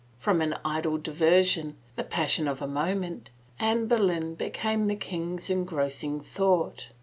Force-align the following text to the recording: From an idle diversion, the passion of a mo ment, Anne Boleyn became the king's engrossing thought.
From 0.17 0.41
an 0.41 0.55
idle 0.65 0.97
diversion, 0.97 1.77
the 1.95 2.03
passion 2.03 2.47
of 2.47 2.59
a 2.59 2.65
mo 2.67 2.95
ment, 2.95 3.29
Anne 3.59 3.85
Boleyn 3.85 4.33
became 4.33 4.87
the 4.87 4.95
king's 4.95 5.47
engrossing 5.47 6.21
thought. 6.21 6.87